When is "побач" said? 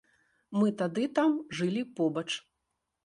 2.01-2.29